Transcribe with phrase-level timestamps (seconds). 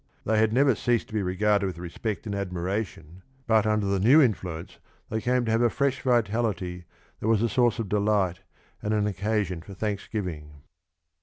[0.25, 3.99] They had never ceased to be regarded with respect and admira tion, but under the
[3.99, 4.79] new influence
[5.11, 6.85] they came to have a fresh vitality
[7.19, 8.39] that was a source of delight
[8.81, 10.63] and an occasion for thanksgiving.